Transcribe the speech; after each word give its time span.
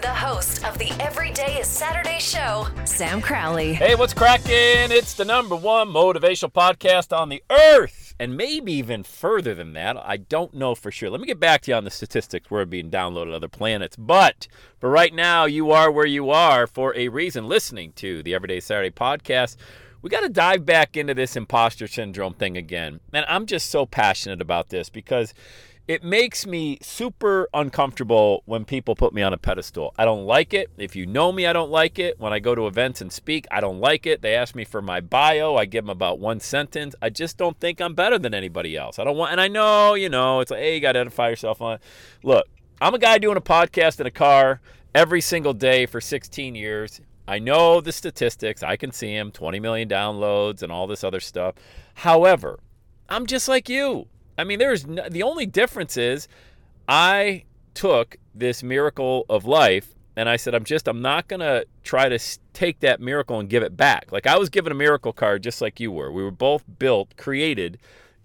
The 0.00 0.08
host 0.08 0.64
of 0.64 0.78
the 0.78 0.90
Everyday 0.98 1.60
is 1.60 1.66
Saturday 1.66 2.18
show, 2.20 2.66
Sam 2.86 3.20
Crowley. 3.20 3.74
Hey, 3.74 3.94
what's 3.94 4.14
cracking? 4.14 4.50
It's 4.90 5.12
the 5.12 5.26
number 5.26 5.54
one 5.54 5.88
motivational 5.88 6.50
podcast 6.50 7.14
on 7.14 7.28
the 7.28 7.42
earth. 7.50 8.14
And 8.18 8.34
maybe 8.34 8.72
even 8.72 9.02
further 9.02 9.54
than 9.54 9.74
that. 9.74 9.98
I 9.98 10.16
don't 10.16 10.54
know 10.54 10.74
for 10.74 10.90
sure. 10.90 11.10
Let 11.10 11.20
me 11.20 11.26
get 11.26 11.38
back 11.38 11.60
to 11.62 11.72
you 11.72 11.74
on 11.74 11.84
the 11.84 11.90
statistics 11.90 12.50
where 12.50 12.64
being 12.64 12.90
downloaded 12.90 13.34
other 13.34 13.48
planets. 13.48 13.94
But 13.96 14.48
for 14.78 14.88
right 14.88 15.12
now, 15.12 15.44
you 15.44 15.70
are 15.70 15.90
where 15.90 16.06
you 16.06 16.30
are 16.30 16.66
for 16.66 16.96
a 16.96 17.08
reason 17.08 17.46
listening 17.46 17.92
to 17.96 18.22
the 18.22 18.34
Everyday 18.34 18.60
Saturday 18.60 18.90
podcast 18.90 19.56
we 20.02 20.08
got 20.08 20.20
to 20.20 20.30
dive 20.30 20.64
back 20.64 20.96
into 20.96 21.12
this 21.12 21.36
imposter 21.36 21.86
syndrome 21.86 22.32
thing 22.32 22.56
again. 22.56 23.00
And 23.12 23.26
I'm 23.28 23.44
just 23.44 23.68
so 23.68 23.84
passionate 23.84 24.40
about 24.40 24.70
this 24.70 24.88
because 24.88 25.34
it 25.90 26.04
makes 26.04 26.46
me 26.46 26.78
super 26.80 27.48
uncomfortable 27.52 28.44
when 28.46 28.64
people 28.64 28.94
put 28.94 29.12
me 29.12 29.22
on 29.22 29.32
a 29.32 29.36
pedestal. 29.36 29.92
I 29.98 30.04
don't 30.04 30.24
like 30.24 30.54
it. 30.54 30.70
If 30.76 30.94
you 30.94 31.04
know 31.04 31.32
me, 31.32 31.48
I 31.48 31.52
don't 31.52 31.72
like 31.72 31.98
it. 31.98 32.20
When 32.20 32.32
I 32.32 32.38
go 32.38 32.54
to 32.54 32.68
events 32.68 33.00
and 33.00 33.12
speak, 33.12 33.44
I 33.50 33.60
don't 33.60 33.80
like 33.80 34.06
it. 34.06 34.22
They 34.22 34.36
ask 34.36 34.54
me 34.54 34.64
for 34.64 34.80
my 34.80 35.00
bio, 35.00 35.56
I 35.56 35.64
give 35.64 35.82
them 35.82 35.90
about 35.90 36.20
one 36.20 36.38
sentence. 36.38 36.94
I 37.02 37.10
just 37.10 37.36
don't 37.36 37.58
think 37.58 37.80
I'm 37.80 37.94
better 37.94 38.20
than 38.20 38.34
anybody 38.34 38.76
else. 38.76 39.00
I 39.00 39.04
don't 39.04 39.16
want, 39.16 39.32
and 39.32 39.40
I 39.40 39.48
know, 39.48 39.94
you 39.94 40.08
know, 40.08 40.38
it's 40.38 40.52
like, 40.52 40.60
hey, 40.60 40.76
you 40.76 40.80
got 40.80 40.92
to 40.92 41.00
identify 41.00 41.28
yourself 41.28 41.60
on. 41.60 41.80
Look, 42.22 42.46
I'm 42.80 42.94
a 42.94 42.98
guy 43.00 43.18
doing 43.18 43.36
a 43.36 43.40
podcast 43.40 43.98
in 43.98 44.06
a 44.06 44.12
car 44.12 44.60
every 44.94 45.20
single 45.20 45.54
day 45.54 45.86
for 45.86 46.00
16 46.00 46.54
years. 46.54 47.00
I 47.26 47.40
know 47.40 47.80
the 47.80 47.90
statistics. 47.90 48.62
I 48.62 48.76
can 48.76 48.92
see 48.92 49.12
them 49.16 49.32
20 49.32 49.58
million 49.58 49.88
downloads 49.88 50.62
and 50.62 50.70
all 50.70 50.86
this 50.86 51.02
other 51.02 51.18
stuff. 51.18 51.56
However, 51.94 52.60
I'm 53.08 53.26
just 53.26 53.48
like 53.48 53.68
you. 53.68 54.06
I 54.40 54.44
mean, 54.44 54.58
there's 54.58 54.86
no, 54.86 55.08
the 55.08 55.22
only 55.22 55.46
difference 55.46 55.96
is 55.96 56.28
I 56.88 57.44
took 57.74 58.16
this 58.34 58.62
miracle 58.62 59.26
of 59.28 59.44
life 59.44 59.94
and 60.16 60.28
I 60.28 60.36
said, 60.36 60.54
I'm 60.54 60.64
just, 60.64 60.88
I'm 60.88 61.02
not 61.02 61.28
going 61.28 61.40
to 61.40 61.66
try 61.84 62.08
to 62.08 62.18
take 62.52 62.80
that 62.80 63.00
miracle 63.00 63.38
and 63.38 63.48
give 63.48 63.62
it 63.62 63.76
back. 63.76 64.10
Like 64.10 64.26
I 64.26 64.38
was 64.38 64.48
given 64.48 64.72
a 64.72 64.74
miracle 64.74 65.12
card 65.12 65.42
just 65.42 65.60
like 65.60 65.78
you 65.78 65.92
were. 65.92 66.10
We 66.10 66.22
were 66.22 66.30
both 66.30 66.64
built, 66.78 67.16
created 67.16 67.78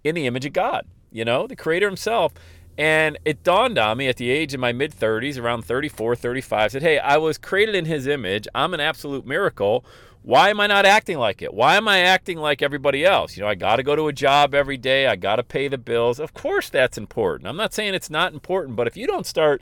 in 0.04 0.16
the 0.16 0.26
image 0.26 0.46
of 0.46 0.54
God, 0.54 0.88
you 1.12 1.26
know, 1.26 1.48
the 1.48 1.56
creator 1.56 1.88
himself. 1.88 2.34
And 2.78 3.18
it 3.24 3.44
dawned 3.44 3.78
on 3.78 3.98
me 3.98 4.08
at 4.08 4.18
the 4.18 4.30
age 4.30 4.54
of 4.54 4.60
my 4.60 4.74
mid 4.74 4.94
30s, 4.94 5.40
around 5.40 5.64
34, 5.64 6.16
35, 6.16 6.72
said, 6.72 6.82
Hey, 6.82 7.00
I 7.00 7.18
was 7.18 7.38
created 7.38 7.76
in 7.76 7.86
his 7.86 8.08
image. 8.08 8.48
I'm 8.54 8.74
an 8.74 8.82
absolute 8.82 9.26
miracle. 9.26 9.86
Why 10.26 10.50
am 10.50 10.60
I 10.60 10.66
not 10.66 10.88
acting 10.88 11.20
like 11.20 11.44
it? 11.44 11.54
Why 11.54 11.78
am 11.78 11.88
I 11.88 12.00
acting 12.00 12.40
like 12.40 12.64
everybody 12.64 13.06
else? 13.06 13.38
You 13.38 13.44
know, 13.44 13.50
I 13.50 13.54
got 13.54 13.76
to 13.76 13.84
go 13.84 13.96
to 13.96 14.08
a 14.08 14.14
job 14.14 14.56
every 14.56 14.76
day. 14.76 15.06
I 15.06 15.16
got 15.16 15.36
to 15.36 15.44
pay 15.44 15.68
the 15.68 15.78
bills. 15.78 16.20
Of 16.20 16.34
course, 16.34 16.68
that's 16.68 16.98
important. 16.98 17.48
I'm 17.48 17.56
not 17.56 17.76
saying 17.76 17.94
it's 17.94 18.10
not 18.10 18.34
important, 18.34 18.76
but 18.76 18.88
if 18.88 18.98
you 18.98 19.06
don't 19.06 19.28
start 19.28 19.62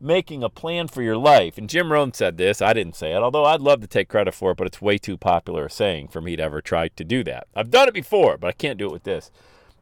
making 0.00 0.44
a 0.44 0.48
plan 0.48 0.86
for 0.86 1.02
your 1.02 1.16
life, 1.16 1.58
and 1.58 1.68
Jim 1.68 1.90
Rohn 1.90 2.12
said 2.12 2.36
this, 2.36 2.62
I 2.62 2.72
didn't 2.72 2.94
say 2.94 3.10
it, 3.10 3.24
although 3.24 3.44
I'd 3.44 3.60
love 3.60 3.80
to 3.80 3.88
take 3.88 4.08
credit 4.08 4.34
for 4.34 4.52
it, 4.52 4.56
but 4.56 4.68
it's 4.68 4.80
way 4.80 4.98
too 4.98 5.16
popular 5.16 5.66
a 5.66 5.70
saying 5.70 6.08
for 6.08 6.20
me 6.20 6.36
to 6.36 6.44
ever 6.44 6.60
try 6.60 6.86
to 6.86 7.02
do 7.02 7.24
that. 7.24 7.48
I've 7.56 7.72
done 7.72 7.88
it 7.88 7.94
before, 7.94 8.38
but 8.38 8.46
I 8.46 8.52
can't 8.52 8.78
do 8.78 8.86
it 8.86 8.92
with 8.92 9.02
this. 9.02 9.32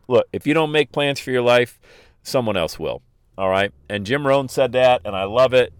Look, 0.08 0.28
if 0.32 0.46
you 0.46 0.54
don't 0.54 0.72
make 0.72 0.92
plans 0.92 1.20
for 1.20 1.30
your 1.30 1.42
life, 1.42 1.78
someone 2.22 2.56
else 2.56 2.78
will. 2.78 3.02
All 3.36 3.50
right. 3.50 3.70
And 3.90 4.06
Jim 4.06 4.26
Rohn 4.26 4.48
said 4.48 4.72
that, 4.72 5.02
and 5.04 5.14
I 5.14 5.24
love 5.24 5.52
it. 5.52 5.74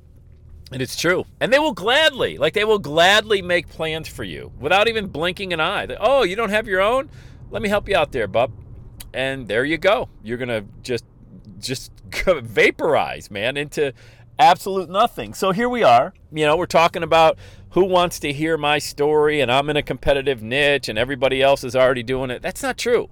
And 0.72 0.83
it's 0.83 0.97
true. 0.97 1.25
And 1.41 1.53
they 1.53 1.59
will 1.59 1.72
gladly, 1.72 2.38
like 2.38 2.55
they 2.55 2.65
will 2.65 2.78
gladly 2.78 3.43
make 3.43 3.69
plans 3.69 4.09
for 4.09 4.25
you 4.25 4.53
without 4.59 4.88
even 4.88 5.09
blinking 5.09 5.53
an 5.53 5.60
eye. 5.60 5.87
They, 5.87 5.97
oh, 5.99 6.22
you 6.22 6.37
don't 6.37 6.50
have 6.50 6.66
your 6.66 6.81
own? 6.81 7.10
Let 7.50 7.62
me 7.62 7.69
help 7.69 7.88
you 7.88 7.97
out 7.97 8.12
there, 8.12 8.27
bub. 8.27 8.53
And 9.12 9.49
there 9.49 9.65
you 9.65 9.77
go. 9.77 10.09
You're 10.22 10.38
gonna 10.38 10.65
just 10.83 11.05
just 11.59 11.93
vaporize, 12.27 13.31
man, 13.31 13.56
into 13.56 13.93
absolute 14.38 14.88
nothing. 14.88 15.34
So 15.34 15.53
here 15.53 15.69
we 15.69 15.83
are. 15.83 16.15
You 16.33 16.47
know, 16.47 16.56
we're 16.56 16.66
talking 16.66 17.03
about 17.03 17.39
who 17.71 17.84
wants 17.84 18.19
to 18.21 18.33
hear 18.33 18.56
my 18.56 18.78
story, 18.78 19.41
and 19.41 19.50
I'm 19.50 19.71
in 19.71 19.77
a 19.77 19.83
competitive 19.83 20.43
niche, 20.43 20.89
and 20.89 20.99
everybody 20.99 21.43
else 21.43 21.65
is 21.65 21.77
already 21.77 22.03
doing 22.03 22.31
it. 22.31 22.43
That's 22.43 22.62
not 22.62 22.77
true. 22.77 23.09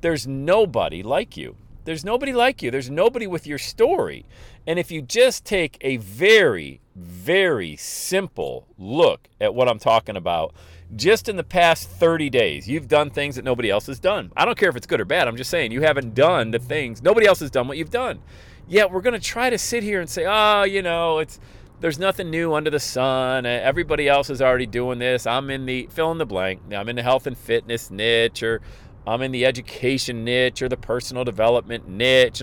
There's 0.00 0.26
nobody 0.26 1.02
like 1.02 1.36
you. 1.36 1.56
There's 1.84 2.04
nobody 2.04 2.32
like 2.32 2.62
you. 2.62 2.70
There's 2.70 2.90
nobody 2.90 3.26
with 3.26 3.46
your 3.46 3.58
story. 3.58 4.26
And 4.66 4.78
if 4.78 4.90
you 4.90 5.00
just 5.00 5.44
take 5.44 5.78
a 5.80 5.96
very, 5.98 6.80
very 6.96 7.76
simple 7.76 8.66
look 8.78 9.28
at 9.40 9.54
what 9.54 9.68
I'm 9.68 9.78
talking 9.78 10.16
about, 10.16 10.54
just 10.94 11.28
in 11.28 11.36
the 11.36 11.44
past 11.44 11.88
30 11.90 12.30
days, 12.30 12.68
you've 12.68 12.88
done 12.88 13.10
things 13.10 13.36
that 13.36 13.44
nobody 13.44 13.70
else 13.70 13.86
has 13.86 13.98
done. 13.98 14.32
I 14.36 14.44
don't 14.44 14.56
care 14.56 14.70
if 14.70 14.76
it's 14.76 14.86
good 14.86 15.00
or 15.00 15.04
bad. 15.04 15.28
I'm 15.28 15.36
just 15.36 15.50
saying 15.50 15.72
you 15.72 15.82
haven't 15.82 16.14
done 16.14 16.52
the 16.52 16.58
things, 16.58 17.02
nobody 17.02 17.26
else 17.26 17.40
has 17.40 17.50
done 17.50 17.68
what 17.68 17.76
you've 17.76 17.90
done. 17.90 18.20
Yet 18.68 18.90
we're 18.90 19.00
going 19.00 19.18
to 19.18 19.24
try 19.24 19.50
to 19.50 19.58
sit 19.58 19.82
here 19.82 20.00
and 20.00 20.08
say, 20.10 20.24
oh, 20.26 20.64
you 20.64 20.82
know, 20.82 21.18
it's, 21.18 21.38
there's 21.80 21.98
nothing 21.98 22.30
new 22.30 22.54
under 22.54 22.70
the 22.70 22.80
sun. 22.80 23.46
Eh, 23.46 23.60
everybody 23.62 24.08
else 24.08 24.30
is 24.30 24.40
already 24.40 24.66
doing 24.66 24.98
this. 24.98 25.26
I'm 25.26 25.50
in 25.50 25.66
the 25.66 25.88
fill 25.90 26.10
in 26.10 26.18
the 26.18 26.26
blank. 26.26 26.62
I'm 26.72 26.88
in 26.88 26.96
the 26.96 27.02
health 27.02 27.26
and 27.26 27.36
fitness 27.36 27.90
niche 27.90 28.42
or 28.42 28.60
I'm 29.06 29.22
in 29.22 29.30
the 29.30 29.46
education 29.46 30.24
niche 30.24 30.62
or 30.62 30.68
the 30.68 30.76
personal 30.76 31.22
development 31.22 31.88
niche. 31.88 32.42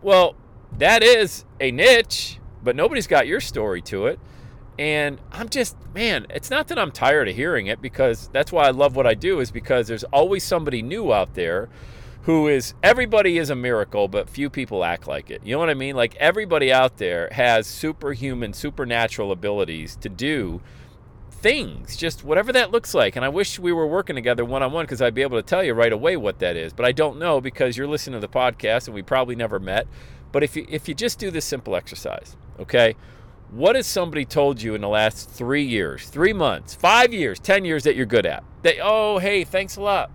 Well, 0.00 0.36
that 0.78 1.02
is 1.02 1.44
a 1.60 1.70
niche, 1.70 2.38
but 2.62 2.76
nobody's 2.76 3.06
got 3.06 3.26
your 3.26 3.40
story 3.40 3.82
to 3.82 4.06
it. 4.06 4.18
And 4.78 5.20
I'm 5.32 5.48
just, 5.48 5.76
man, 5.92 6.26
it's 6.30 6.50
not 6.50 6.68
that 6.68 6.78
I'm 6.78 6.92
tired 6.92 7.28
of 7.28 7.34
hearing 7.34 7.66
it 7.66 7.82
because 7.82 8.28
that's 8.32 8.52
why 8.52 8.66
I 8.66 8.70
love 8.70 8.94
what 8.94 9.06
I 9.06 9.14
do, 9.14 9.40
is 9.40 9.50
because 9.50 9.88
there's 9.88 10.04
always 10.04 10.44
somebody 10.44 10.82
new 10.82 11.12
out 11.12 11.34
there 11.34 11.68
who 12.22 12.46
is, 12.46 12.74
everybody 12.82 13.38
is 13.38 13.50
a 13.50 13.56
miracle, 13.56 14.06
but 14.06 14.28
few 14.28 14.50
people 14.50 14.84
act 14.84 15.08
like 15.08 15.30
it. 15.30 15.40
You 15.44 15.54
know 15.54 15.58
what 15.58 15.70
I 15.70 15.74
mean? 15.74 15.96
Like 15.96 16.14
everybody 16.16 16.72
out 16.72 16.98
there 16.98 17.28
has 17.32 17.66
superhuman, 17.66 18.52
supernatural 18.52 19.32
abilities 19.32 19.96
to 19.96 20.08
do 20.08 20.60
things, 21.30 21.96
just 21.96 22.24
whatever 22.24 22.52
that 22.52 22.70
looks 22.70 22.94
like. 22.94 23.16
And 23.16 23.24
I 23.24 23.28
wish 23.28 23.58
we 23.58 23.72
were 23.72 23.86
working 23.86 24.16
together 24.16 24.44
one 24.44 24.62
on 24.62 24.72
one 24.72 24.84
because 24.84 25.00
I'd 25.00 25.14
be 25.14 25.22
able 25.22 25.38
to 25.38 25.42
tell 25.42 25.64
you 25.64 25.72
right 25.72 25.92
away 25.92 26.16
what 26.16 26.38
that 26.40 26.56
is. 26.56 26.72
But 26.72 26.86
I 26.86 26.92
don't 26.92 27.18
know 27.18 27.40
because 27.40 27.76
you're 27.76 27.88
listening 27.88 28.20
to 28.20 28.26
the 28.26 28.32
podcast 28.32 28.86
and 28.86 28.94
we 28.94 29.02
probably 29.02 29.36
never 29.36 29.58
met. 29.58 29.86
But 30.30 30.42
if 30.42 30.56
you 30.56 30.66
if 30.68 30.88
you 30.88 30.94
just 30.94 31.18
do 31.18 31.30
this 31.30 31.44
simple 31.44 31.74
exercise, 31.74 32.36
okay? 32.60 32.96
What 33.50 33.76
has 33.76 33.86
somebody 33.86 34.24
told 34.24 34.60
you 34.60 34.74
in 34.74 34.80
the 34.80 34.88
last 34.88 35.30
three 35.30 35.64
years, 35.64 36.08
three 36.08 36.32
months, 36.32 36.74
five 36.74 37.12
years, 37.14 37.38
ten 37.38 37.64
years 37.64 37.84
that 37.84 37.96
you're 37.96 38.06
good 38.06 38.26
at? 38.26 38.44
That 38.62 38.76
oh 38.82 39.18
hey, 39.18 39.44
thanks 39.44 39.76
a 39.76 39.80
lot. 39.80 40.10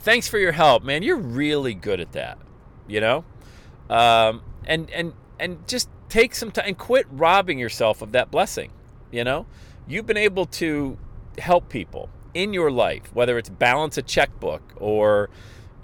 Thanks 0.00 0.28
for 0.28 0.38
your 0.38 0.52
help, 0.52 0.82
man. 0.82 1.02
You're 1.02 1.16
really 1.16 1.74
good 1.74 2.00
at 2.00 2.12
that. 2.12 2.38
You 2.88 3.00
know? 3.00 3.24
Um, 3.88 4.42
and 4.66 4.90
and 4.90 5.12
and 5.38 5.66
just 5.68 5.88
take 6.08 6.34
some 6.34 6.50
time 6.50 6.64
and 6.66 6.78
quit 6.78 7.06
robbing 7.10 7.58
yourself 7.58 8.02
of 8.02 8.12
that 8.12 8.30
blessing. 8.30 8.70
You 9.12 9.22
know? 9.22 9.46
you've 9.86 10.06
been 10.06 10.16
able 10.16 10.46
to 10.46 10.96
help 11.38 11.68
people 11.68 12.08
in 12.32 12.52
your 12.52 12.70
life, 12.70 13.14
whether 13.14 13.38
it's 13.38 13.48
balance 13.48 13.96
a 13.96 14.02
checkbook 14.02 14.62
or 14.76 15.30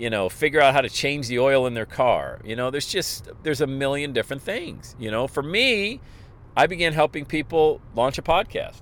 you 0.01 0.09
know 0.09 0.29
figure 0.31 0.61
out 0.61 0.73
how 0.73 0.81
to 0.81 0.89
change 0.89 1.29
the 1.29 1.39
oil 1.39 1.67
in 1.67 1.75
their 1.75 1.87
car. 1.87 2.41
You 2.43 2.57
know 2.57 2.71
there's 2.71 2.89
just 2.89 3.29
there's 3.43 3.61
a 3.61 3.67
million 3.67 4.13
different 4.13 4.43
things 4.43 4.97
you 4.99 5.11
know. 5.11 5.29
For 5.29 5.43
me 5.43 6.01
i 6.57 6.67
began 6.67 6.93
helping 6.95 7.25
people 7.27 7.81
launch 7.95 8.19
a 8.19 8.23
podcast. 8.23 8.81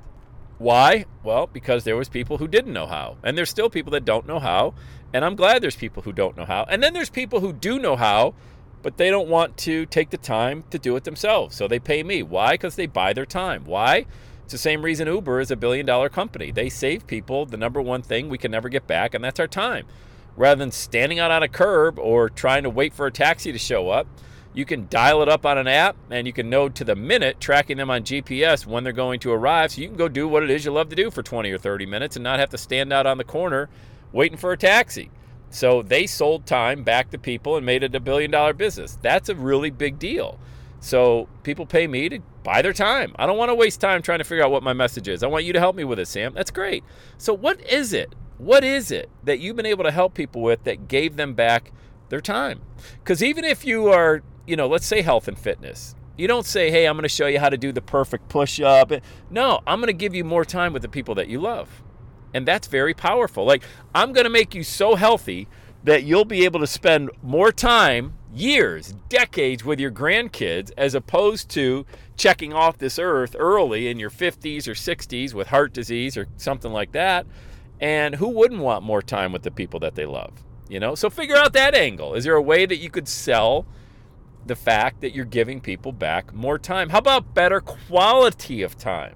Why? 0.59 1.05
Well 1.25 1.49
because 1.49 1.85
there 1.85 1.97
was 1.97 2.09
people 2.09 2.39
who 2.39 2.47
didn't 2.47 2.73
know 2.73 2.87
how 2.87 3.17
and 3.25 3.37
there's 3.37 3.51
still 3.51 3.69
people 3.69 3.91
that 3.93 4.05
don't 4.05 4.27
know 4.27 4.39
how 4.39 4.75
and 5.13 5.25
i'm 5.25 5.35
glad 5.35 5.63
there's 5.63 5.77
people 5.77 6.03
who 6.05 6.13
don't 6.13 6.37
know 6.37 6.45
how 6.45 6.65
and 6.69 6.83
then 6.83 6.93
there's 6.93 7.11
people 7.11 7.41
who 7.41 7.53
do 7.53 7.79
know 7.79 7.97
how 7.97 8.35
but 8.83 8.97
they 8.97 9.11
don't 9.11 9.29
want 9.29 9.57
to 9.57 9.87
take 9.87 10.11
the 10.11 10.17
time 10.17 10.63
to 10.71 10.79
do 10.79 10.95
it 10.95 11.05
themselves 11.05 11.57
so 11.57 11.67
they 11.67 11.81
pay 11.81 12.03
me. 12.03 12.23
Why? 12.23 12.55
Because 12.55 12.77
they 12.77 12.87
buy 12.87 13.13
their 13.13 13.27
time. 13.27 13.65
Why? 13.65 14.07
It's 14.45 14.53
the 14.53 14.59
same 14.59 14.83
reason 14.83 15.09
Uber 15.09 15.41
is 15.41 15.51
a 15.51 15.57
billion 15.57 15.85
dollar 15.85 16.09
company. 16.09 16.51
They 16.51 16.71
save 16.71 17.07
people 17.07 17.45
the 17.45 17.59
number 17.59 17.83
one 17.83 18.03
thing 18.03 18.29
we 18.29 18.39
can 18.39 18.51
never 18.51 18.71
get 18.71 18.87
back, 18.87 19.13
and 19.13 19.23
that's 19.23 19.41
our 19.41 19.49
time. 19.49 19.87
Rather 20.39 20.61
than 20.61 20.71
standing 20.71 21.19
out 21.19 21.31
on 21.33 21.43
a 21.43 21.49
curb 21.49 21.99
or 21.99 22.31
trying 22.31 22.63
to 22.63 22.71
wait 22.71 22.95
for 22.95 23.07
a 23.07 23.13
taxi 23.13 23.53
to 23.53 23.59
show 23.59 23.91
up, 23.91 24.07
You 24.59 24.65
can 24.65 24.89
dial 24.89 25.23
it 25.23 25.29
up 25.29 25.47
on 25.47 25.57
an 25.57 25.69
app 25.69 25.97
and 26.11 26.27
you 26.27 26.33
can 26.33 26.51
know 26.51 26.69
to 26.69 26.85
the 26.85 26.97
minute, 26.97 27.39
tracking 27.39 27.77
them 27.77 27.91
on 27.91 28.03
GPS 28.03 28.67
when 28.67 28.83
they're 28.83 28.93
going 28.93 29.21
to 29.21 29.31
arrive. 29.31 29.71
So 29.71 29.81
you 29.81 29.87
can 29.87 29.97
go 29.97 30.09
do 30.09 30.27
what 30.27 30.43
it 30.43 30.51
is 30.51 30.65
you 30.65 30.73
love 30.73 30.89
to 30.89 30.97
do 30.97 31.11
for 31.13 31.23
20 31.23 31.51
or 31.53 31.59
30 31.59 31.87
minutes 31.87 32.17
and 32.17 32.25
not 32.25 32.41
have 32.41 32.51
to 32.51 32.59
stand 32.59 32.93
out 32.93 33.07
on 33.07 33.19
the 33.19 33.25
corner 33.25 33.69
waiting 34.11 34.37
for 34.39 34.51
a 34.53 34.57
taxi. 34.57 35.11
So 35.51 35.83
they 35.83 36.07
sold 36.07 36.45
time 36.45 36.83
back 36.83 37.11
to 37.11 37.19
people 37.19 37.57
and 37.57 37.65
made 37.65 37.83
it 37.83 37.95
a 37.95 38.01
billion 38.01 38.31
dollar 38.31 38.53
business. 38.53 38.99
That's 39.01 39.29
a 39.29 39.35
really 39.35 39.71
big 39.71 39.99
deal. 39.99 40.41
So 40.81 41.29
people 41.43 41.65
pay 41.67 41.87
me 41.87 42.09
to 42.09 42.21
buy 42.43 42.63
their 42.63 42.73
time. 42.73 43.15
I 43.17 43.27
don't 43.27 43.39
want 43.39 43.51
to 43.51 43.55
waste 43.55 43.81
time 43.81 44.03
trying 44.03 44.19
to 44.19 44.25
figure 44.25 44.45
out 44.45 44.51
what 44.51 44.63
my 44.63 44.73
message 44.73 45.09
is. 45.09 45.23
I 45.23 45.27
want 45.27 45.45
you 45.45 45.53
to 45.53 45.61
help 45.61 45.77
me 45.77 45.85
with 45.85 45.99
it, 45.99 46.09
Sam. 46.09 46.35
That's 46.35 46.51
great. 46.51 46.85
So 47.17 47.33
what 47.33 47.61
is 47.69 47.93
it? 47.93 48.15
What 48.39 48.65
is 48.65 48.91
it 48.91 49.11
that 49.25 49.41
you've 49.41 49.57
been 49.57 49.67
able 49.67 49.85
to 49.85 49.91
help 49.91 50.15
people 50.15 50.43
with 50.43 50.65
that 50.65 50.89
gave 50.89 51.17
them 51.17 51.35
back 51.35 51.73
their 52.09 52.21
time? 52.21 52.63
Because 52.99 53.23
even 53.23 53.45
if 53.45 53.65
you 53.65 53.89
are 53.89 54.23
you 54.49 54.57
know, 54.57 54.67
let's 54.67 54.87
say 54.87 55.03
health 55.03 55.29
and 55.29 55.39
fitness. 55.39 55.95
You 56.17 56.27
don't 56.27 56.47
say, 56.47 56.71
hey, 56.71 56.87
I'm 56.87 56.95
going 56.95 57.03
to 57.03 57.09
show 57.09 57.27
you 57.27 57.39
how 57.39 57.51
to 57.51 57.59
do 57.59 57.71
the 57.71 57.83
perfect 57.83 58.29
push 58.29 58.61
up. 58.61 58.91
No, 59.31 59.61
I'm 59.67 59.79
going 59.79 59.89
to 59.89 59.93
give 59.93 60.15
you 60.15 60.25
more 60.25 60.45
time 60.45 60.73
with 60.73 60.83
the 60.83 60.89
people 60.89 61.15
that 61.17 61.29
you 61.29 61.39
love. 61.39 61.83
And 62.33 62.49
that's 62.49 62.67
very 62.67 62.95
powerful. 62.95 63.45
Like, 63.45 63.63
I'm 63.95 64.13
going 64.13 64.25
to 64.25 64.31
make 64.31 64.55
you 64.55 64.65
so 64.65 64.95
healthy 64.95 65.49
that 65.85 66.05
you'll 66.05 66.25
be 66.25 66.45
able 66.45 66.61
to 66.61 66.67
spend 66.67 67.11
more 67.23 67.53
time, 67.53 68.15
years, 68.35 68.95
decades 69.11 69.65
with 69.65 69.79
your 69.79 69.93
grandkids, 69.93 70.73
as 70.77 70.95
opposed 70.95 71.51
to 71.51 71.85
checking 72.17 72.53
off 72.55 72.79
this 72.79 72.99
earth 72.99 73.37
early 73.39 73.89
in 73.89 73.99
your 73.99 74.11
50s 74.11 74.67
or 74.67 74.73
60s 74.73 75.35
with 75.35 75.49
heart 75.49 75.73
disease 75.75 76.17
or 76.17 76.27
something 76.39 76.73
like 76.73 76.93
that. 76.93 77.27
And 77.81 78.17
who 78.17 78.29
wouldn't 78.29 78.61
want 78.61 78.85
more 78.85 79.03
time 79.03 79.33
with 79.33 79.43
the 79.43 79.51
people 79.51 79.81
that 79.81 79.95
they 79.95 80.07
love? 80.07 80.33
You 80.69 80.81
know, 80.81 80.95
so 80.95 81.09
figure 81.09 81.37
out 81.37 81.53
that 81.55 81.75
angle. 81.75 82.15
Is 82.15 82.25
there 82.25 82.35
a 82.35 82.43
way 82.43 82.67
that 82.67 82.77
you 82.77 82.91
could 82.91 83.09
sell 83.09 83.67
the 84.49 84.57
fact 84.57 85.01
that 85.03 85.15
you're 85.15 85.25
giving 85.25 85.61
people 85.61 85.93
back 85.93 86.35
more 86.35 86.59
time. 86.59 86.89
How 86.89 86.99
about 86.99 87.35
better 87.35 87.61
quality 87.61 88.63
of 88.63 88.77
time? 88.77 89.15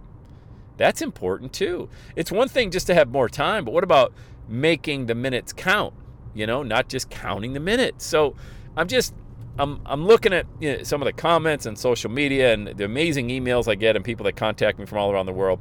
That's 0.76 1.02
important 1.02 1.52
too. 1.52 1.88
It's 2.16 2.30
one 2.30 2.48
thing 2.48 2.70
just 2.70 2.86
to 2.86 2.94
have 2.94 3.10
more 3.10 3.28
time, 3.28 3.64
but 3.64 3.74
what 3.74 3.84
about 3.84 4.12
making 4.48 5.06
the 5.06 5.14
minutes 5.14 5.52
count? 5.52 5.94
You 6.34 6.46
know, 6.46 6.62
not 6.62 6.88
just 6.88 7.10
counting 7.10 7.52
the 7.52 7.60
minutes. 7.60 8.06
So 8.06 8.36
I'm 8.76 8.88
just 8.88 9.14
I'm 9.58 9.80
I'm 9.84 10.06
looking 10.06 10.32
at 10.32 10.46
you 10.60 10.76
know, 10.78 10.82
some 10.82 11.02
of 11.02 11.06
the 11.06 11.12
comments 11.12 11.66
on 11.66 11.76
social 11.76 12.10
media 12.10 12.52
and 12.54 12.68
the 12.68 12.84
amazing 12.84 13.28
emails 13.28 13.68
I 13.68 13.74
get 13.74 13.96
and 13.96 14.04
people 14.04 14.24
that 14.24 14.36
contact 14.36 14.78
me 14.78 14.86
from 14.86 14.98
all 14.98 15.10
around 15.10 15.26
the 15.26 15.32
world, 15.32 15.60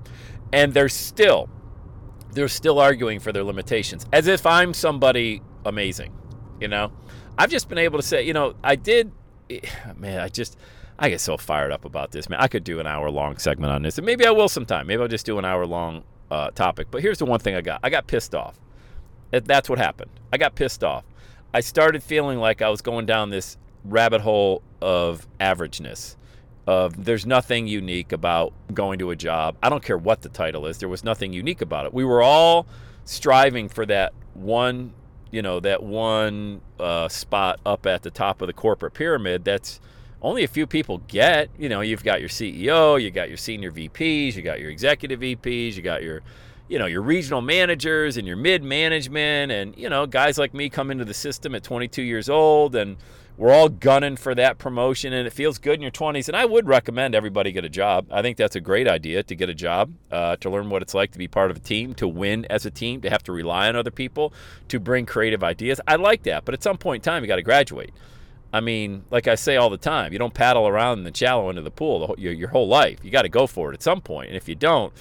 and 0.54 0.74
they're 0.74 0.90
still 0.90 1.50
they're 2.34 2.48
still 2.48 2.80
arguing 2.80 3.20
for 3.20 3.32
their 3.32 3.44
limitations 3.44 4.06
as 4.14 4.28
if 4.28 4.46
I'm 4.46 4.74
somebody 4.74 5.42
amazing. 5.66 6.14
You 6.60 6.68
know, 6.68 6.92
I've 7.38 7.50
just 7.50 7.70
been 7.70 7.78
able 7.78 8.00
to 8.00 8.04
say, 8.04 8.24
you 8.24 8.34
know, 8.34 8.56
I 8.64 8.76
did 8.76 9.12
man, 9.98 10.20
I 10.20 10.30
just 10.30 10.58
I 11.00 11.10
get 11.10 11.22
so 11.22 11.38
fired 11.38 11.72
up 11.72 11.86
about 11.86 12.12
this, 12.12 12.30
man. 12.30 12.40
I 12.40 12.48
could 12.48 12.64
do 12.64 12.80
an 12.80 12.88
hour 12.88 13.10
long 13.10 13.38
segment 13.38 13.74
on 13.74 13.82
this, 13.82 13.98
and 13.98 14.06
maybe 14.06 14.26
I 14.26 14.32
will 14.32 14.50
sometime. 14.50 14.88
Maybe 14.88 15.02
I'll 15.02 15.08
just 15.08 15.26
do 15.26 15.40
an 15.40 15.46
hour 15.46 15.66
long 15.66 16.04
uh, 16.30 16.52
topic. 16.52 16.88
But 16.92 17.02
here's 17.02 17.18
the 17.18 17.26
one 17.26 17.40
thing 17.40 17.56
I 17.56 17.62
got: 17.62 17.80
I 17.84 17.90
got 17.90 18.08
pissed 18.08 18.36
off. 18.36 18.60
That's 19.32 19.70
what 19.70 19.80
happened. 19.80 20.12
I 20.32 20.38
got 20.38 20.56
pissed 20.56 20.84
off. 20.84 21.06
I 21.54 21.62
started 21.62 22.04
feeling 22.04 22.40
like 22.40 22.62
I 22.62 22.70
was 22.70 22.82
going 22.82 23.06
down 23.06 23.30
this 23.30 23.58
rabbit 23.84 24.22
hole 24.22 24.62
of 24.82 25.28
averageness. 25.40 26.16
Of 26.68 27.06
there's 27.06 27.26
nothing 27.26 27.68
unique 27.68 28.12
about 28.12 28.54
going 28.74 29.00
to 29.00 29.10
a 29.10 29.16
job. 29.16 29.58
I 29.64 29.70
don't 29.70 29.84
care 29.84 29.98
what 29.98 30.22
the 30.22 30.30
title 30.30 30.68
is. 30.68 30.78
There 30.78 30.88
was 30.88 31.04
nothing 31.04 31.34
unique 31.34 31.62
about 31.62 31.88
it. 31.88 31.94
We 31.94 32.06
were 32.06 32.22
all 32.22 32.68
striving 33.04 33.68
for 33.68 33.86
that 33.88 34.14
one 34.36 34.94
you 35.32 35.42
know 35.42 35.60
that 35.60 35.82
one 35.82 36.62
uh, 36.80 37.08
spot 37.08 37.60
up 37.66 37.86
at 37.86 38.04
the 38.04 38.12
top 38.12 38.42
of 38.42 38.48
the 38.48 38.54
corporate 38.54 38.94
pyramid 38.94 39.44
that's 39.44 39.80
only 40.22 40.44
a 40.44 40.48
few 40.48 40.68
people 40.68 41.00
get 41.08 41.50
you 41.58 41.68
know 41.68 41.82
you've 41.82 42.04
got 42.04 42.20
your 42.20 42.30
ceo 42.30 43.02
you 43.02 43.10
got 43.10 43.28
your 43.28 43.38
senior 43.38 43.72
vps 43.72 44.36
you 44.36 44.42
got 44.42 44.60
your 44.60 44.70
executive 44.70 45.20
vps 45.22 45.76
you 45.76 45.82
got 45.82 46.04
your 46.04 46.22
you 46.68 46.78
know 46.78 46.86
your 46.86 47.02
regional 47.02 47.42
managers 47.42 48.18
and 48.18 48.28
your 48.28 48.38
mid 48.38 48.64
management 48.64 49.52
and 49.52 49.76
you 49.78 49.90
know 49.90 50.06
guys 50.06 50.38
like 50.38 50.54
me 50.54 50.70
come 50.70 50.92
into 50.92 51.06
the 51.06 51.14
system 51.14 51.56
at 51.56 51.64
22 51.64 52.02
years 52.02 52.30
old 52.30 52.76
and 52.76 52.98
we're 53.42 53.52
all 53.52 53.70
gunning 53.70 54.16
for 54.16 54.36
that 54.36 54.60
promotion 54.60 55.14
and 55.14 55.26
it 55.26 55.34
feels 55.34 55.58
good 55.58 55.74
in 55.74 55.82
your 55.82 55.90
20s 55.90 56.28
and 56.28 56.38
i 56.38 56.46
would 56.46 56.68
recommend 56.68 57.16
everybody 57.16 57.52
get 57.52 57.66
a 57.66 57.70
job. 57.70 58.06
I 58.12 58.22
think 58.22 58.38
that's 58.38 58.56
a 58.56 58.62
great 58.62 58.88
idea 58.88 59.24
to 59.24 59.36
get 59.36 59.50
a 59.50 59.56
job 59.56 59.92
uh, 60.12 60.36
to 60.38 60.50
learn 60.50 60.70
what 60.70 60.84
it's 60.84 60.94
like 60.94 61.12
to 61.14 61.18
be 61.18 61.28
part 61.28 61.50
of 61.50 61.58
a 61.58 61.60
team 61.60 61.96
to 61.96 62.08
win 62.08 62.46
as 62.52 62.68
a 62.68 62.72
team 62.72 63.02
to 63.02 63.10
have 63.10 63.24
to 63.24 63.32
rely 63.32 63.68
on 63.68 63.76
other 63.76 63.90
people 63.90 64.32
to 64.68 64.80
bring 64.80 65.08
creative 65.08 65.44
ideas. 65.44 65.82
I 65.88 65.96
like 65.96 66.22
that 66.24 66.46
but 66.46 66.54
at 66.54 66.62
some 66.62 66.78
point 66.78 67.02
in 67.04 67.12
time 67.12 67.24
you 67.24 67.28
got 67.28 67.38
to 67.38 67.42
graduate. 67.42 67.92
I 68.54 68.60
mean 68.60 69.06
like 69.10 69.28
i 69.28 69.34
say 69.34 69.56
all 69.56 69.72
the 69.72 69.78
time 69.78 70.14
you 70.14 70.20
don't 70.20 70.36
paddle 70.36 70.68
around 70.68 71.00
in 71.00 71.04
the 71.04 71.16
shallow 71.16 71.50
end 71.50 71.58
of 71.58 71.64
the 71.64 71.72
pool 71.72 72.06
the 72.06 72.22
your, 72.22 72.34
your 72.34 72.50
whole 72.50 72.68
life. 72.68 73.00
You 73.02 73.10
got 73.10 73.24
to 73.24 73.30
go 73.30 73.48
for 73.48 73.72
it 73.72 73.74
at 73.74 73.82
some 73.82 74.02
point 74.02 74.28
and 74.28 74.38
if 74.38 74.48
you 74.48 74.54
don't 74.54 74.94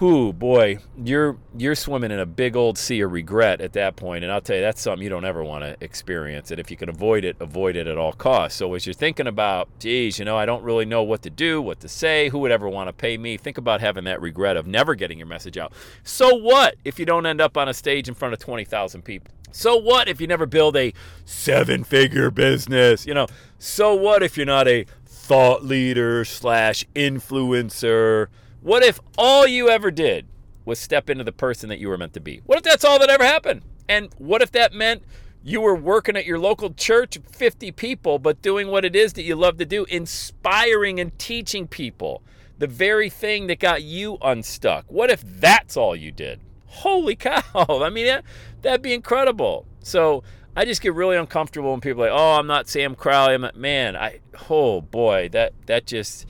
whoo 0.00 0.32
boy 0.32 0.78
you're 1.04 1.36
you're 1.58 1.74
swimming 1.74 2.10
in 2.10 2.18
a 2.18 2.24
big 2.24 2.56
old 2.56 2.78
sea 2.78 3.00
of 3.02 3.12
regret 3.12 3.60
at 3.60 3.74
that 3.74 3.96
point 3.96 4.24
and 4.24 4.32
i'll 4.32 4.40
tell 4.40 4.56
you 4.56 4.62
that's 4.62 4.80
something 4.80 5.02
you 5.02 5.10
don't 5.10 5.26
ever 5.26 5.44
want 5.44 5.62
to 5.62 5.76
experience 5.84 6.50
and 6.50 6.58
if 6.58 6.70
you 6.70 6.76
can 6.76 6.88
avoid 6.88 7.22
it 7.22 7.36
avoid 7.40 7.76
it 7.76 7.86
at 7.86 7.98
all 7.98 8.12
costs. 8.12 8.56
So 8.58 8.72
as 8.74 8.86
you're 8.86 8.94
thinking 8.94 9.26
about 9.26 9.68
geez 9.78 10.18
you 10.18 10.24
know 10.24 10.36
i 10.36 10.46
don't 10.46 10.62
really 10.62 10.86
know 10.86 11.02
what 11.02 11.22
to 11.22 11.30
do 11.30 11.60
what 11.60 11.80
to 11.80 11.88
say 11.88 12.30
who 12.30 12.38
would 12.38 12.50
ever 12.50 12.68
want 12.68 12.88
to 12.88 12.92
pay 12.92 13.18
me 13.18 13.36
think 13.36 13.58
about 13.58 13.80
having 13.80 14.04
that 14.04 14.20
regret 14.20 14.56
of 14.56 14.66
never 14.66 14.94
getting 14.94 15.18
your 15.18 15.26
message 15.26 15.58
out. 15.58 15.72
So 16.02 16.34
what 16.34 16.76
if 16.84 16.98
you 16.98 17.04
don't 17.04 17.26
end 17.26 17.40
up 17.40 17.56
on 17.56 17.68
a 17.68 17.74
stage 17.74 18.08
in 18.08 18.14
front 18.14 18.34
of 18.34 18.40
20000 18.40 19.02
people? 19.02 19.32
So 19.52 19.76
what 19.76 20.08
if 20.08 20.20
you 20.20 20.26
never 20.26 20.46
build 20.46 20.76
a 20.76 20.92
seven 21.24 21.84
figure 21.84 22.30
business? 22.30 23.06
You 23.06 23.14
know 23.14 23.26
so 23.58 23.94
what 23.94 24.22
if 24.22 24.36
you're 24.36 24.46
not 24.46 24.68
a 24.68 24.86
thought 25.04 25.64
leader 25.64 26.24
slash 26.24 26.84
influencer 26.94 28.28
what 28.60 28.82
if 28.82 29.00
all 29.16 29.46
you 29.46 29.68
ever 29.68 29.90
did 29.90 30.26
was 30.64 30.78
step 30.78 31.08
into 31.08 31.24
the 31.24 31.32
person 31.32 31.68
that 31.68 31.78
you 31.78 31.88
were 31.88 31.98
meant 31.98 32.12
to 32.14 32.20
be? 32.20 32.42
What 32.44 32.58
if 32.58 32.64
that's 32.64 32.84
all 32.84 32.98
that 32.98 33.10
ever 33.10 33.24
happened? 33.24 33.62
And 33.88 34.10
what 34.18 34.42
if 34.42 34.52
that 34.52 34.72
meant 34.72 35.02
you 35.42 35.60
were 35.60 35.74
working 35.74 36.16
at 36.16 36.26
your 36.26 36.38
local 36.38 36.74
church, 36.74 37.18
50 37.30 37.72
people, 37.72 38.18
but 38.18 38.42
doing 38.42 38.68
what 38.68 38.84
it 38.84 38.94
is 38.94 39.14
that 39.14 39.22
you 39.22 39.34
love 39.34 39.56
to 39.58 39.64
do, 39.64 39.84
inspiring 39.86 41.00
and 41.00 41.18
teaching 41.18 41.66
people 41.66 42.22
the 42.58 42.66
very 42.66 43.08
thing 43.08 43.46
that 43.46 43.58
got 43.58 43.82
you 43.82 44.18
unstuck? 44.20 44.84
What 44.88 45.10
if 45.10 45.22
that's 45.22 45.76
all 45.76 45.96
you 45.96 46.12
did? 46.12 46.40
Holy 46.66 47.16
cow. 47.16 47.42
I 47.54 47.88
mean, 47.88 48.06
that, 48.06 48.24
that'd 48.60 48.82
be 48.82 48.92
incredible. 48.92 49.66
So 49.82 50.22
I 50.54 50.66
just 50.66 50.82
get 50.82 50.94
really 50.94 51.16
uncomfortable 51.16 51.70
when 51.70 51.80
people 51.80 52.04
are 52.04 52.10
like, 52.10 52.18
oh, 52.18 52.38
I'm 52.38 52.46
not 52.46 52.68
Sam 52.68 52.94
Crowley. 52.94 53.34
I'm, 53.34 53.42
like, 53.42 53.56
man, 53.56 53.96
I, 53.96 54.20
oh 54.50 54.82
boy, 54.82 55.30
that, 55.32 55.54
that 55.66 55.86
just, 55.86 56.26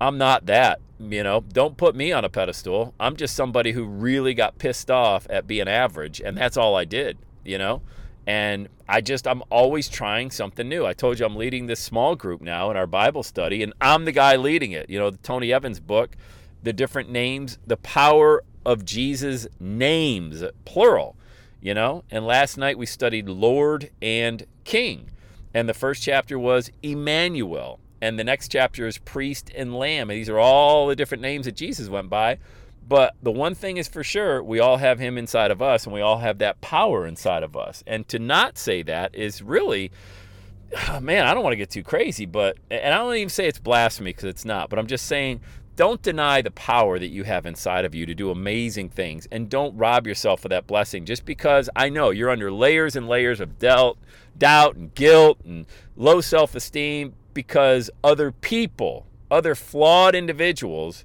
I'm 0.00 0.18
not 0.18 0.46
that. 0.46 0.80
You 1.00 1.22
know, 1.22 1.44
don't 1.52 1.76
put 1.76 1.94
me 1.94 2.12
on 2.12 2.24
a 2.24 2.28
pedestal. 2.28 2.94
I'm 2.98 3.16
just 3.16 3.36
somebody 3.36 3.72
who 3.72 3.84
really 3.84 4.34
got 4.34 4.58
pissed 4.58 4.90
off 4.90 5.26
at 5.30 5.46
being 5.46 5.68
average, 5.68 6.20
and 6.20 6.36
that's 6.36 6.56
all 6.56 6.74
I 6.74 6.84
did, 6.84 7.18
you 7.44 7.56
know? 7.56 7.82
And 8.26 8.68
I 8.88 9.00
just, 9.00 9.26
I'm 9.26 9.42
always 9.48 9.88
trying 9.88 10.30
something 10.30 10.68
new. 10.68 10.84
I 10.84 10.92
told 10.92 11.18
you 11.18 11.24
I'm 11.24 11.36
leading 11.36 11.66
this 11.66 11.80
small 11.80 12.16
group 12.16 12.40
now 12.42 12.70
in 12.70 12.76
our 12.76 12.86
Bible 12.86 13.22
study, 13.22 13.62
and 13.62 13.72
I'm 13.80 14.04
the 14.04 14.12
guy 14.12 14.36
leading 14.36 14.72
it. 14.72 14.90
You 14.90 14.98
know, 14.98 15.10
the 15.10 15.18
Tony 15.18 15.52
Evans 15.52 15.80
book, 15.80 16.16
the 16.62 16.72
different 16.72 17.10
names, 17.10 17.58
the 17.66 17.76
power 17.76 18.42
of 18.66 18.84
Jesus' 18.84 19.46
names, 19.60 20.42
plural, 20.64 21.16
you 21.60 21.74
know? 21.74 22.04
And 22.10 22.26
last 22.26 22.58
night 22.58 22.76
we 22.76 22.86
studied 22.86 23.28
Lord 23.28 23.90
and 24.02 24.44
King. 24.64 25.10
And 25.54 25.68
the 25.68 25.74
first 25.74 26.02
chapter 26.02 26.38
was 26.38 26.70
Emmanuel 26.82 27.80
and 28.00 28.18
the 28.18 28.24
next 28.24 28.50
chapter 28.50 28.86
is 28.86 28.98
priest 28.98 29.50
and 29.54 29.74
lamb. 29.74 30.08
These 30.08 30.28
are 30.28 30.38
all 30.38 30.86
the 30.86 30.96
different 30.96 31.22
names 31.22 31.46
that 31.46 31.56
Jesus 31.56 31.88
went 31.88 32.10
by. 32.10 32.38
But 32.88 33.14
the 33.22 33.30
one 33.30 33.54
thing 33.54 33.76
is 33.76 33.86
for 33.86 34.02
sure, 34.02 34.42
we 34.42 34.60
all 34.60 34.78
have 34.78 34.98
him 34.98 35.18
inside 35.18 35.50
of 35.50 35.60
us 35.60 35.84
and 35.84 35.92
we 35.92 36.00
all 36.00 36.18
have 36.18 36.38
that 36.38 36.60
power 36.62 37.06
inside 37.06 37.42
of 37.42 37.54
us. 37.54 37.84
And 37.86 38.08
to 38.08 38.18
not 38.18 38.56
say 38.56 38.82
that 38.82 39.14
is 39.14 39.42
really, 39.42 39.90
man, 41.00 41.26
I 41.26 41.34
don't 41.34 41.42
want 41.42 41.52
to 41.52 41.58
get 41.58 41.70
too 41.70 41.82
crazy, 41.82 42.24
but, 42.24 42.56
and 42.70 42.94
I 42.94 42.98
don't 42.98 43.14
even 43.14 43.28
say 43.28 43.46
it's 43.46 43.58
blasphemy 43.58 44.10
because 44.10 44.24
it's 44.24 44.46
not, 44.46 44.70
but 44.70 44.78
I'm 44.78 44.86
just 44.86 45.04
saying 45.04 45.40
don't 45.76 46.02
deny 46.02 46.42
the 46.42 46.50
power 46.50 46.98
that 46.98 47.06
you 47.06 47.22
have 47.22 47.46
inside 47.46 47.84
of 47.84 47.94
you 47.94 48.04
to 48.04 48.12
do 48.12 48.32
amazing 48.32 48.88
things 48.88 49.28
and 49.30 49.48
don't 49.48 49.76
rob 49.76 50.08
yourself 50.08 50.44
of 50.44 50.48
that 50.48 50.66
blessing 50.66 51.04
just 51.04 51.24
because 51.24 51.70
I 51.76 51.88
know 51.88 52.10
you're 52.10 52.30
under 52.30 52.50
layers 52.50 52.96
and 52.96 53.06
layers 53.06 53.38
of 53.38 53.60
doubt, 53.60 53.96
doubt 54.36 54.74
and 54.74 54.92
guilt 54.94 55.38
and 55.44 55.66
low 55.94 56.20
self-esteem 56.20 57.14
because 57.38 57.88
other 58.02 58.32
people, 58.32 59.06
other 59.30 59.54
flawed 59.54 60.16
individuals 60.16 61.04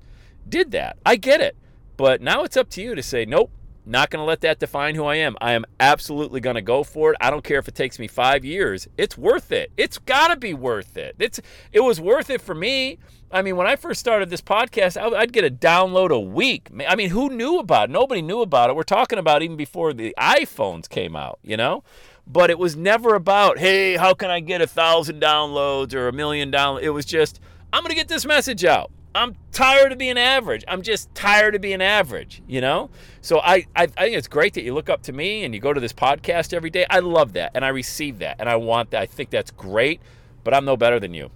did 0.49 0.71
that. 0.71 0.97
I 1.05 1.15
get 1.15 1.41
it. 1.41 1.55
But 1.95 2.21
now 2.21 2.43
it's 2.43 2.57
up 2.57 2.71
to 2.71 2.81
you 2.81 2.95
to 2.95 3.03
say, 3.03 3.23
nope, 3.23 3.51
not 3.85 4.09
going 4.09 4.19
to 4.19 4.25
let 4.25 4.41
that 4.41 4.57
define 4.57 4.95
who 4.95 5.05
I 5.05 5.17
am. 5.17 5.37
I 5.39 5.51
am 5.51 5.63
absolutely 5.79 6.39
going 6.39 6.55
to 6.55 6.63
go 6.63 6.83
for 6.83 7.11
it. 7.11 7.17
I 7.21 7.29
don't 7.29 7.43
care 7.43 7.59
if 7.59 7.67
it 7.67 7.75
takes 7.75 7.99
me 7.99 8.07
five 8.07 8.43
years. 8.43 8.87
It's 8.97 9.15
worth 9.15 9.51
it. 9.51 9.71
It's 9.77 9.99
got 9.99 10.29
to 10.29 10.35
be 10.35 10.55
worth 10.55 10.97
it. 10.97 11.15
It's 11.19 11.39
it 11.71 11.81
was 11.81 12.01
worth 12.01 12.31
it 12.31 12.41
for 12.41 12.55
me. 12.55 12.97
I 13.31 13.43
mean, 13.43 13.55
when 13.55 13.67
I 13.67 13.75
first 13.75 13.99
started 13.99 14.31
this 14.31 14.41
podcast, 14.41 14.99
I'd 14.99 15.33
get 15.33 15.45
a 15.45 15.51
download 15.51 16.09
a 16.09 16.19
week. 16.19 16.69
I 16.87 16.95
mean, 16.95 17.11
who 17.11 17.29
knew 17.29 17.59
about 17.59 17.89
it? 17.89 17.93
Nobody 17.93 18.23
knew 18.23 18.41
about 18.41 18.71
it. 18.71 18.75
We're 18.75 18.81
talking 18.81 19.19
about 19.19 19.43
even 19.43 19.55
before 19.55 19.93
the 19.93 20.15
iPhones 20.19 20.89
came 20.89 21.15
out, 21.15 21.37
you 21.43 21.57
know. 21.57 21.83
But 22.25 22.49
it 22.49 22.57
was 22.57 22.75
never 22.75 23.15
about, 23.15 23.57
hey, 23.57 23.97
how 23.97 24.13
can 24.13 24.29
I 24.29 24.39
get 24.39 24.61
a 24.61 24.67
thousand 24.67 25.21
downloads 25.21 25.93
or 25.93 26.07
a 26.07 26.13
million 26.13 26.51
downloads? 26.51 26.83
It 26.83 26.89
was 26.91 27.05
just, 27.05 27.39
I'm 27.71 27.83
going 27.83 27.89
to 27.89 27.95
get 27.95 28.07
this 28.07 28.25
message 28.25 28.63
out. 28.65 28.91
I'm 29.15 29.35
tired 29.51 29.91
of 29.91 29.99
being 29.99 30.17
average. 30.17 30.63
I'm 30.67 30.81
just 30.81 31.13
tired 31.13 31.53
of 31.53 31.61
being 31.61 31.81
average, 31.81 32.41
you 32.47 32.61
know? 32.61 32.89
So 33.21 33.39
I, 33.39 33.67
I, 33.75 33.83
I, 33.83 33.85
think 33.85 34.17
it's 34.17 34.27
great 34.27 34.55
that 34.55 34.63
you 34.63 34.73
look 34.73 34.89
up 34.89 35.03
to 35.03 35.13
me 35.13 35.43
and 35.43 35.53
you 35.53 35.59
go 35.59 35.71
to 35.71 35.79
this 35.79 35.93
podcast 35.93 36.53
every 36.53 36.71
day. 36.71 36.85
I 36.89 36.99
love 36.99 37.33
that 37.33 37.51
and 37.53 37.63
I 37.63 37.67
receive 37.67 38.19
that 38.19 38.37
and 38.39 38.49
I 38.49 38.55
want 38.55 38.89
that. 38.91 39.01
I 39.01 39.05
think 39.05 39.29
that's 39.29 39.51
great, 39.51 40.01
but 40.43 40.53
I'm 40.53 40.65
no 40.65 40.75
better 40.75 40.99
than 40.99 41.13
you. 41.13 41.29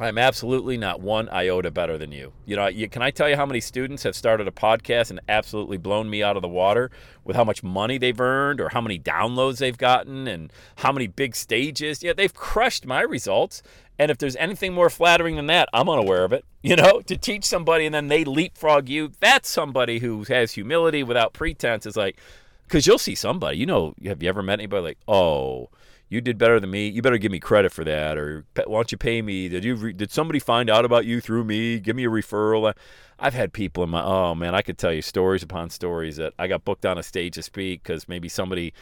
I'm 0.00 0.18
absolutely 0.18 0.76
not 0.76 1.00
one 1.00 1.28
iota 1.30 1.70
better 1.70 1.98
than 1.98 2.12
you. 2.12 2.32
You 2.46 2.56
know, 2.56 2.68
you, 2.68 2.88
can 2.88 3.02
I 3.02 3.10
tell 3.10 3.28
you 3.28 3.36
how 3.36 3.46
many 3.46 3.60
students 3.60 4.04
have 4.04 4.14
started 4.14 4.46
a 4.46 4.52
podcast 4.52 5.10
and 5.10 5.20
absolutely 5.28 5.76
blown 5.76 6.08
me 6.08 6.22
out 6.22 6.36
of 6.36 6.42
the 6.42 6.48
water 6.48 6.90
with 7.24 7.34
how 7.34 7.44
much 7.44 7.62
money 7.62 7.98
they've 7.98 8.20
earned 8.20 8.60
or 8.60 8.68
how 8.68 8.80
many 8.80 8.98
downloads 8.98 9.58
they've 9.58 9.76
gotten 9.76 10.28
and 10.28 10.52
how 10.76 10.92
many 10.92 11.08
big 11.08 11.34
stages? 11.34 12.02
Yeah, 12.02 12.12
they've 12.12 12.32
crushed 12.32 12.86
my 12.86 13.00
results. 13.00 13.62
And 13.98 14.10
if 14.10 14.18
there's 14.18 14.36
anything 14.36 14.72
more 14.72 14.90
flattering 14.90 15.36
than 15.36 15.46
that, 15.46 15.68
I'm 15.72 15.88
unaware 15.88 16.24
of 16.24 16.32
it. 16.32 16.44
You 16.60 16.74
know, 16.74 17.00
to 17.02 17.16
teach 17.16 17.44
somebody 17.44 17.86
and 17.86 17.94
then 17.94 18.08
they 18.08 18.24
leapfrog 18.24 18.88
you, 18.88 19.12
that's 19.20 19.48
somebody 19.48 20.00
who 20.00 20.24
has 20.24 20.52
humility 20.52 21.04
without 21.04 21.32
pretense. 21.32 21.86
Is 21.86 21.96
like, 21.96 22.18
because 22.64 22.84
you'll 22.84 22.98
see 22.98 23.14
somebody, 23.14 23.58
you 23.58 23.64
know, 23.64 23.94
have 24.04 24.22
you 24.22 24.28
ever 24.28 24.42
met 24.42 24.58
anybody 24.58 24.82
like, 24.82 24.98
oh, 25.06 25.70
you 26.08 26.20
did 26.20 26.38
better 26.38 26.58
than 26.58 26.70
me. 26.70 26.88
You 26.88 27.02
better 27.02 27.18
give 27.18 27.32
me 27.32 27.38
credit 27.38 27.72
for 27.72 27.84
that, 27.84 28.16
or 28.16 28.44
why 28.54 28.64
don't 28.64 28.92
you 28.92 28.98
pay 28.98 29.20
me? 29.20 29.48
Did 29.48 29.64
you 29.64 29.92
did 29.92 30.10
somebody 30.10 30.38
find 30.38 30.70
out 30.70 30.84
about 30.84 31.04
you 31.04 31.20
through 31.20 31.44
me? 31.44 31.78
Give 31.78 31.96
me 31.96 32.04
a 32.04 32.10
referral. 32.10 32.72
I've 33.18 33.34
had 33.34 33.52
people 33.52 33.84
in 33.84 33.90
my 33.90 34.02
oh 34.02 34.34
man, 34.34 34.54
I 34.54 34.62
could 34.62 34.78
tell 34.78 34.92
you 34.92 35.02
stories 35.02 35.42
upon 35.42 35.70
stories 35.70 36.16
that 36.16 36.32
I 36.38 36.46
got 36.46 36.64
booked 36.64 36.86
on 36.86 36.98
a 36.98 37.02
stage 37.02 37.34
to 37.34 37.42
speak 37.42 37.82
because 37.82 38.08
maybe 38.08 38.28
somebody, 38.28 38.72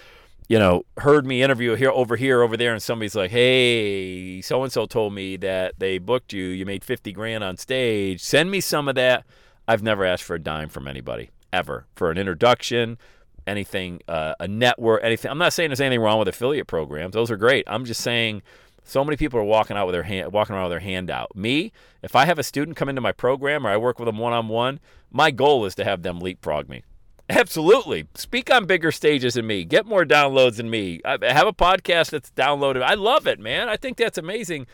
you 0.48 0.58
know, 0.58 0.84
heard 0.98 1.26
me 1.26 1.42
interview 1.42 1.74
here 1.74 1.90
over 1.90 2.16
here 2.16 2.42
over 2.42 2.56
there, 2.56 2.72
and 2.72 2.82
somebody's 2.82 3.16
like, 3.16 3.32
hey, 3.32 4.40
so 4.40 4.62
and 4.62 4.72
so 4.72 4.86
told 4.86 5.12
me 5.12 5.36
that 5.38 5.74
they 5.78 5.98
booked 5.98 6.32
you. 6.32 6.44
You 6.44 6.64
made 6.64 6.84
fifty 6.84 7.12
grand 7.12 7.42
on 7.42 7.56
stage. 7.56 8.22
Send 8.22 8.50
me 8.50 8.60
some 8.60 8.88
of 8.88 8.94
that. 8.94 9.24
I've 9.66 9.82
never 9.82 10.04
asked 10.04 10.22
for 10.22 10.36
a 10.36 10.40
dime 10.40 10.68
from 10.68 10.86
anybody 10.86 11.30
ever 11.52 11.86
for 11.96 12.10
an 12.10 12.18
introduction 12.18 12.98
anything, 13.46 14.00
uh, 14.08 14.34
a 14.40 14.48
network, 14.48 15.02
anything. 15.02 15.30
I'm 15.30 15.38
not 15.38 15.52
saying 15.52 15.70
there's 15.70 15.80
anything 15.80 16.00
wrong 16.00 16.18
with 16.18 16.28
affiliate 16.28 16.66
programs. 16.66 17.14
Those 17.14 17.30
are 17.30 17.36
great. 17.36 17.64
I'm 17.66 17.84
just 17.84 18.00
saying 18.00 18.42
so 18.84 19.04
many 19.04 19.16
people 19.16 19.40
are 19.40 19.44
walking 19.44 19.76
out 19.76 19.86
with 19.86 19.94
their 19.94 20.04
hand, 20.04 20.32
walking 20.32 20.54
around 20.54 20.64
with 20.64 20.72
their 20.72 20.80
hand 20.80 21.10
out. 21.10 21.34
Me, 21.34 21.72
if 22.02 22.14
I 22.14 22.24
have 22.24 22.38
a 22.38 22.42
student 22.42 22.76
come 22.76 22.88
into 22.88 23.00
my 23.00 23.12
program 23.12 23.66
or 23.66 23.70
I 23.70 23.76
work 23.76 23.98
with 23.98 24.06
them 24.06 24.18
one 24.18 24.32
on 24.32 24.48
one, 24.48 24.80
my 25.10 25.30
goal 25.30 25.64
is 25.64 25.74
to 25.76 25.84
have 25.84 26.02
them 26.02 26.20
leapfrog 26.20 26.68
me. 26.68 26.84
Absolutely. 27.28 28.06
Speak 28.14 28.52
on 28.52 28.66
bigger 28.66 28.92
stages 28.92 29.34
than 29.34 29.46
me. 29.46 29.64
Get 29.64 29.86
more 29.86 30.04
downloads 30.04 30.56
than 30.56 30.70
me. 30.70 31.00
I 31.04 31.18
have 31.22 31.48
a 31.48 31.52
podcast 31.52 32.10
that's 32.10 32.30
downloaded. 32.30 32.82
I 32.82 32.94
love 32.94 33.26
it, 33.26 33.40
man. 33.40 33.68
I 33.68 33.76
think 33.76 33.96
that's 33.96 34.18
amazing. 34.18 34.68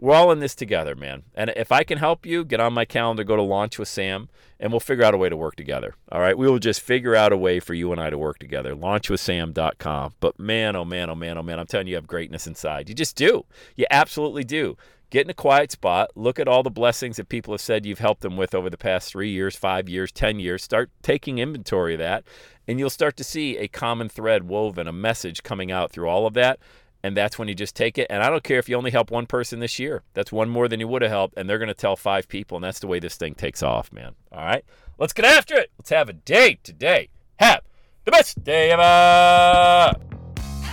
We're 0.00 0.14
all 0.14 0.30
in 0.30 0.38
this 0.38 0.54
together, 0.54 0.94
man. 0.94 1.24
And 1.34 1.52
if 1.56 1.72
I 1.72 1.82
can 1.82 1.98
help 1.98 2.24
you, 2.24 2.44
get 2.44 2.60
on 2.60 2.72
my 2.72 2.84
calendar, 2.84 3.24
go 3.24 3.34
to 3.34 3.42
Launch 3.42 3.78
with 3.80 3.88
Sam 3.88 4.28
and 4.60 4.72
we'll 4.72 4.80
figure 4.80 5.04
out 5.04 5.14
a 5.14 5.18
way 5.18 5.28
to 5.28 5.36
work 5.36 5.56
together. 5.56 5.94
All 6.12 6.20
right. 6.20 6.38
We 6.38 6.48
will 6.48 6.60
just 6.60 6.80
figure 6.80 7.16
out 7.16 7.32
a 7.32 7.36
way 7.36 7.58
for 7.58 7.74
you 7.74 7.90
and 7.90 8.00
I 8.00 8.10
to 8.10 8.18
work 8.18 8.38
together. 8.38 8.76
Launchwithsam.com. 8.76 10.14
But 10.20 10.38
man, 10.38 10.76
oh 10.76 10.84
man, 10.84 11.10
oh 11.10 11.16
man, 11.16 11.36
oh 11.36 11.42
man, 11.42 11.58
I'm 11.58 11.66
telling 11.66 11.88
you, 11.88 11.92
you 11.92 11.96
have 11.96 12.06
greatness 12.06 12.46
inside. 12.46 12.88
You 12.88 12.94
just 12.94 13.16
do. 13.16 13.44
You 13.74 13.86
absolutely 13.90 14.44
do. 14.44 14.76
Get 15.10 15.26
in 15.26 15.30
a 15.30 15.34
quiet 15.34 15.72
spot. 15.72 16.10
Look 16.14 16.38
at 16.38 16.48
all 16.48 16.62
the 16.62 16.70
blessings 16.70 17.16
that 17.16 17.30
people 17.30 17.54
have 17.54 17.62
said 17.62 17.86
you've 17.86 17.98
helped 17.98 18.20
them 18.20 18.36
with 18.36 18.54
over 18.54 18.68
the 18.68 18.76
past 18.76 19.10
three 19.10 19.30
years, 19.30 19.56
five 19.56 19.88
years, 19.88 20.12
10 20.12 20.38
years. 20.38 20.62
Start 20.62 20.90
taking 21.02 21.38
inventory 21.38 21.94
of 21.94 22.00
that, 22.00 22.24
and 22.68 22.78
you'll 22.78 22.90
start 22.90 23.16
to 23.16 23.24
see 23.24 23.56
a 23.56 23.68
common 23.68 24.10
thread 24.10 24.46
woven, 24.46 24.86
a 24.86 24.92
message 24.92 25.42
coming 25.42 25.72
out 25.72 25.90
through 25.90 26.08
all 26.08 26.26
of 26.26 26.34
that 26.34 26.60
and 27.02 27.16
that's 27.16 27.38
when 27.38 27.48
you 27.48 27.54
just 27.54 27.76
take 27.76 27.98
it. 27.98 28.06
And 28.10 28.22
I 28.22 28.30
don't 28.30 28.42
care 28.42 28.58
if 28.58 28.68
you 28.68 28.76
only 28.76 28.90
help 28.90 29.10
one 29.10 29.26
person 29.26 29.60
this 29.60 29.78
year. 29.78 30.02
That's 30.14 30.32
one 30.32 30.48
more 30.48 30.68
than 30.68 30.80
you 30.80 30.88
would 30.88 31.02
have 31.02 31.10
helped, 31.10 31.34
and 31.36 31.48
they're 31.48 31.58
going 31.58 31.68
to 31.68 31.74
tell 31.74 31.96
five 31.96 32.28
people, 32.28 32.56
and 32.56 32.64
that's 32.64 32.80
the 32.80 32.86
way 32.86 32.98
this 32.98 33.16
thing 33.16 33.34
takes 33.34 33.62
off, 33.62 33.92
man. 33.92 34.14
All 34.32 34.44
right, 34.44 34.64
let's 34.98 35.12
get 35.12 35.24
after 35.24 35.56
it. 35.56 35.70
Let's 35.78 35.90
have 35.90 36.08
a 36.08 36.14
day 36.14 36.58
today. 36.62 37.08
Have 37.38 37.62
the 38.04 38.10
best 38.10 38.42
day 38.42 38.70
ever. 38.72 39.94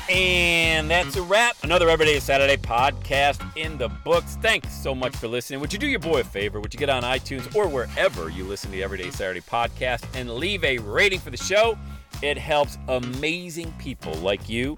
And 0.09 0.89
that's 0.89 1.15
a 1.15 1.23
wrap. 1.23 1.55
Another 1.63 1.89
Everyday 1.89 2.19
Saturday 2.19 2.57
podcast 2.57 3.41
in 3.57 3.77
the 3.79 3.89
books. 3.89 4.37
Thanks 4.39 4.71
so 4.71 4.93
much 4.93 5.15
for 5.15 5.27
listening. 5.27 5.59
Would 5.61 5.73
you 5.73 5.79
do 5.79 5.87
your 5.87 5.99
boy 5.99 6.19
a 6.19 6.23
favor? 6.23 6.59
Would 6.59 6.73
you 6.73 6.79
get 6.79 6.89
on 6.89 7.01
iTunes 7.01 7.55
or 7.55 7.67
wherever 7.67 8.29
you 8.29 8.43
listen 8.43 8.69
to 8.69 8.77
the 8.77 8.83
Everyday 8.83 9.09
Saturday 9.09 9.41
podcast 9.41 10.05
and 10.13 10.29
leave 10.35 10.63
a 10.63 10.77
rating 10.77 11.19
for 11.19 11.31
the 11.31 11.37
show? 11.37 11.75
It 12.21 12.37
helps 12.37 12.77
amazing 12.87 13.73
people 13.79 14.13
like 14.15 14.47
you 14.47 14.77